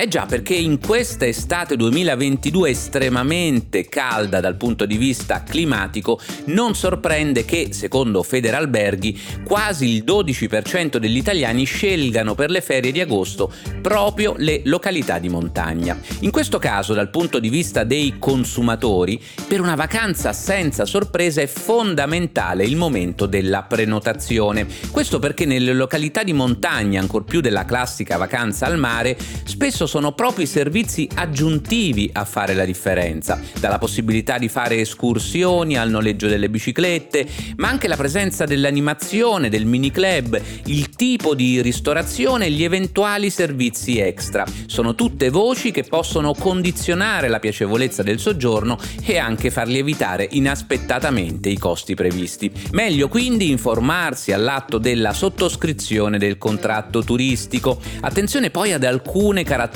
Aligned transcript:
Eh 0.00 0.08
già, 0.08 0.24
perché 0.24 0.54
in 0.54 0.80
questa 0.80 1.26
estate 1.26 1.76
2022 1.76 2.70
estremamente 2.70 3.86
calda 3.86 4.40
dal 4.40 4.56
punto 4.56 4.86
di 4.86 4.96
vista 4.96 5.42
climatico, 5.42 6.18
non 6.46 6.74
sorprende 6.74 7.44
che, 7.44 7.68
secondo 7.72 8.22
Federalberghi, 8.22 9.20
quasi 9.44 9.96
il 9.96 10.04
12% 10.04 10.96
degli 10.96 11.18
italiani 11.18 11.64
scelgano 11.64 12.34
per 12.34 12.48
le 12.48 12.62
ferie 12.62 12.92
di 12.92 13.00
agosto 13.02 13.52
proprio 13.82 14.32
le 14.38 14.62
località 14.64 15.18
di 15.18 15.28
montagna. 15.28 16.00
In 16.20 16.30
questo 16.30 16.58
caso, 16.58 16.94
dal 16.94 17.10
punto 17.10 17.38
di 17.38 17.50
vista 17.50 17.84
dei 17.84 18.14
consumatori, 18.18 19.22
per 19.46 19.60
una 19.60 19.74
vacanza 19.74 20.32
senza 20.32 20.86
sorpresa 20.86 21.42
è 21.42 21.46
fondamentale 21.46 22.64
il 22.64 22.76
momento 22.76 23.26
della 23.26 23.64
prenotazione. 23.64 24.66
Questo 24.90 25.18
perché 25.18 25.44
nelle 25.44 25.74
località 25.74 26.22
di 26.22 26.32
montagna, 26.32 27.02
ancor 27.02 27.24
più 27.24 27.42
della 27.42 27.66
classica 27.66 28.16
vacanza 28.16 28.64
al 28.64 28.78
mare, 28.78 29.14
spesso 29.44 29.88
sono 29.90 30.12
proprio 30.12 30.44
i 30.44 30.46
servizi 30.46 31.08
aggiuntivi 31.12 32.08
a 32.12 32.24
fare 32.24 32.54
la 32.54 32.64
differenza, 32.64 33.40
dalla 33.58 33.78
possibilità 33.78 34.38
di 34.38 34.48
fare 34.48 34.78
escursioni 34.78 35.76
al 35.76 35.90
noleggio 35.90 36.28
delle 36.28 36.48
biciclette, 36.48 37.26
ma 37.56 37.70
anche 37.70 37.88
la 37.88 37.96
presenza 37.96 38.44
dell'animazione, 38.44 39.48
del 39.48 39.66
mini 39.66 39.90
club, 39.90 40.40
il 40.66 40.90
tipo 40.90 41.34
di 41.34 41.60
ristorazione 41.60 42.46
e 42.46 42.50
gli 42.52 42.62
eventuali 42.62 43.30
servizi 43.30 43.98
extra. 43.98 44.46
Sono 44.66 44.94
tutte 44.94 45.28
voci 45.28 45.72
che 45.72 45.82
possono 45.82 46.34
condizionare 46.34 47.26
la 47.26 47.40
piacevolezza 47.40 48.04
del 48.04 48.20
soggiorno 48.20 48.78
e 49.04 49.18
anche 49.18 49.50
far 49.50 49.66
lievitare 49.66 50.28
inaspettatamente 50.30 51.48
i 51.48 51.58
costi 51.58 51.96
previsti. 51.96 52.48
Meglio 52.70 53.08
quindi 53.08 53.50
informarsi 53.50 54.30
all'atto 54.30 54.78
della 54.78 55.12
sottoscrizione 55.12 56.16
del 56.16 56.38
contratto 56.38 57.02
turistico. 57.02 57.80
Attenzione 58.02 58.50
poi 58.50 58.72
ad 58.72 58.84
alcune 58.84 59.42
caratteristiche 59.42 59.69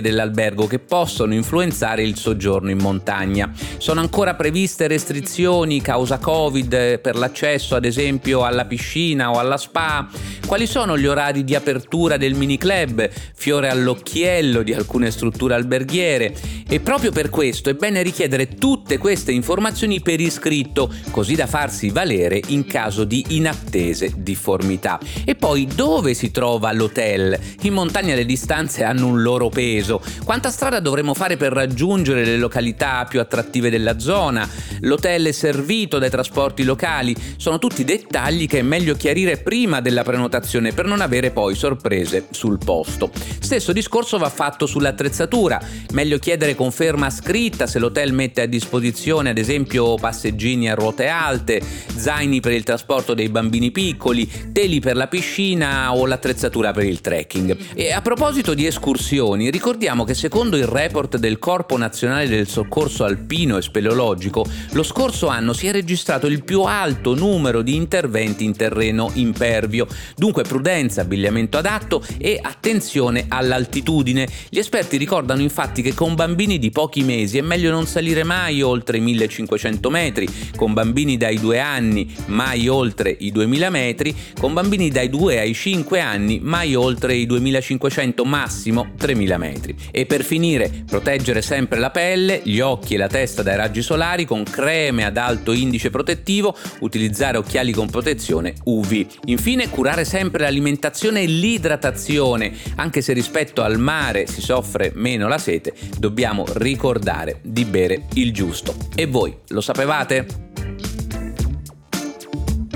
dell'albergo 0.00 0.66
che 0.66 0.78
possono 0.78 1.34
influenzare 1.34 2.02
il 2.02 2.16
soggiorno 2.16 2.70
in 2.70 2.78
montagna. 2.78 3.50
Sono 3.78 4.00
ancora 4.00 4.34
previste 4.34 4.86
restrizioni 4.86 5.80
causa 5.80 6.18
Covid 6.18 7.00
per 7.00 7.16
l'accesso 7.16 7.74
ad 7.74 7.84
esempio 7.84 8.44
alla 8.44 8.64
piscina 8.64 9.30
o 9.30 9.38
alla 9.38 9.56
spa? 9.56 10.08
Quali 10.46 10.66
sono 10.66 10.96
gli 10.96 11.06
orari 11.06 11.44
di 11.44 11.54
apertura 11.54 12.16
del 12.16 12.34
mini 12.34 12.56
club, 12.56 13.08
fiore 13.34 13.68
all'occhiello 13.68 14.62
di 14.62 14.72
alcune 14.72 15.10
strutture 15.10 15.54
alberghiere? 15.54 16.34
E 16.68 16.80
proprio 16.80 17.12
per 17.12 17.30
questo 17.30 17.70
è 17.70 17.74
bene 17.74 18.02
richiedere 18.02 18.48
tutte 18.48 18.98
queste 18.98 19.32
informazioni 19.32 20.00
per 20.00 20.20
iscritto, 20.20 20.92
così 21.10 21.34
da 21.34 21.46
farsi 21.46 21.90
valere 21.90 22.40
in 22.48 22.66
caso 22.66 23.04
di 23.04 23.24
inattese 23.30 24.12
difformità. 24.16 24.98
E 25.24 25.34
poi 25.34 25.66
dove 25.66 26.14
si 26.14 26.30
trova 26.30 26.72
l'hotel? 26.72 27.38
In 27.62 27.72
montagna 27.72 28.14
le 28.14 28.24
distanze 28.24 28.84
hanno 28.84 29.06
un 29.06 29.22
loro 29.22 29.37
peso. 29.48 30.02
Quanta 30.24 30.50
strada 30.50 30.80
dovremo 30.80 31.14
fare 31.14 31.36
per 31.36 31.52
raggiungere 31.52 32.24
le 32.24 32.36
località 32.36 33.06
più 33.08 33.20
attrattive 33.20 33.70
della 33.70 34.00
zona? 34.00 34.48
L'hotel 34.80 35.26
è 35.26 35.32
servito 35.32 35.98
dai 35.98 36.10
trasporti 36.10 36.64
locali? 36.64 37.14
Sono 37.36 37.58
tutti 37.58 37.84
dettagli 37.84 38.48
che 38.48 38.58
è 38.58 38.62
meglio 38.62 38.94
chiarire 38.96 39.36
prima 39.36 39.80
della 39.80 40.02
prenotazione 40.02 40.72
per 40.72 40.86
non 40.86 41.00
avere 41.00 41.30
poi 41.30 41.54
sorprese 41.54 42.26
sul 42.30 42.58
posto. 42.58 43.10
Stesso 43.38 43.72
discorso 43.72 44.18
va 44.18 44.28
fatto 44.28 44.66
sull'attrezzatura. 44.66 45.60
Meglio 45.92 46.18
chiedere 46.18 46.56
conferma 46.56 47.08
scritta 47.10 47.66
se 47.66 47.78
l'hotel 47.78 48.12
mette 48.12 48.42
a 48.42 48.46
disposizione 48.46 49.30
ad 49.30 49.38
esempio 49.38 49.94
passeggini 49.94 50.70
a 50.70 50.74
ruote 50.74 51.06
alte, 51.06 51.60
zaini 51.94 52.40
per 52.40 52.52
il 52.52 52.62
trasporto 52.62 53.14
dei 53.14 53.28
bambini 53.28 53.70
piccoli, 53.70 54.50
teli 54.52 54.80
per 54.80 54.96
la 54.96 55.06
piscina 55.06 55.94
o 55.94 56.06
l'attrezzatura 56.06 56.72
per 56.72 56.84
il 56.84 57.00
trekking. 57.00 57.56
E 57.74 57.92
a 57.92 58.00
proposito 58.00 58.54
di 58.54 58.66
escursioni, 58.66 59.27
ricordiamo 59.34 60.04
che 60.04 60.14
secondo 60.14 60.56
il 60.56 60.66
report 60.66 61.16
del 61.16 61.38
Corpo 61.38 61.76
Nazionale 61.76 62.28
del 62.28 62.46
Soccorso 62.46 63.04
Alpino 63.04 63.56
e 63.56 63.62
Speleologico, 63.62 64.46
lo 64.72 64.82
scorso 64.82 65.28
anno 65.28 65.52
si 65.52 65.66
è 65.66 65.72
registrato 65.72 66.26
il 66.26 66.44
più 66.44 66.62
alto 66.62 67.14
numero 67.14 67.62
di 67.62 67.74
interventi 67.74 68.44
in 68.44 68.56
terreno 68.56 69.10
impervio. 69.14 69.86
Dunque 70.16 70.42
prudenza, 70.42 71.00
abbigliamento 71.00 71.58
adatto 71.58 72.02
e 72.18 72.38
attenzione 72.40 73.26
all'altitudine. 73.28 74.28
Gli 74.48 74.58
esperti 74.58 74.96
ricordano 74.96 75.42
infatti 75.42 75.82
che 75.82 75.94
con 75.94 76.14
bambini 76.14 76.58
di 76.58 76.70
pochi 76.70 77.02
mesi 77.02 77.38
è 77.38 77.42
meglio 77.42 77.70
non 77.70 77.86
salire 77.86 78.24
mai 78.24 78.62
oltre 78.62 78.98
i 78.98 79.00
1500 79.00 79.90
metri, 79.90 80.28
con 80.56 80.72
bambini 80.72 81.16
dai 81.16 81.40
2 81.40 81.58
anni 81.58 82.14
mai 82.26 82.68
oltre 82.68 83.16
i 83.18 83.32
2000 83.32 83.70
metri, 83.70 84.16
con 84.38 84.52
bambini 84.52 84.90
dai 84.90 85.08
2 85.08 85.38
ai 85.38 85.54
5 85.54 85.76
5 85.88 86.00
anni 86.00 86.40
mai 86.42 86.74
oltre 86.74 87.14
i 87.14 87.24
2500 87.26 88.24
massimo 88.24 88.92
3000 88.96 89.17
metri. 89.38 89.76
E 89.90 90.06
per 90.06 90.22
finire, 90.24 90.84
proteggere 90.86 91.42
sempre 91.42 91.78
la 91.78 91.90
pelle, 91.90 92.40
gli 92.44 92.60
occhi 92.60 92.94
e 92.94 92.98
la 92.98 93.08
testa 93.08 93.42
dai 93.42 93.56
raggi 93.56 93.82
solari 93.82 94.24
con 94.24 94.44
creme 94.44 95.04
ad 95.04 95.16
alto 95.16 95.52
indice 95.52 95.90
protettivo, 95.90 96.56
utilizzare 96.80 97.38
occhiali 97.38 97.72
con 97.72 97.90
protezione 97.90 98.54
UV. 98.64 99.06
Infine, 99.26 99.68
curare 99.68 100.04
sempre 100.04 100.42
l'alimentazione 100.42 101.22
e 101.22 101.26
l'idratazione, 101.26 102.52
anche 102.76 103.00
se 103.00 103.12
rispetto 103.12 103.62
al 103.62 103.78
mare 103.78 104.26
si 104.26 104.40
soffre 104.40 104.92
meno 104.94 105.28
la 105.28 105.38
sete, 105.38 105.74
dobbiamo 105.98 106.44
ricordare 106.54 107.40
di 107.42 107.64
bere 107.64 108.06
il 108.14 108.32
giusto. 108.32 108.74
E 108.94 109.06
voi 109.06 109.36
lo 109.48 109.60
sapevate? 109.60 110.47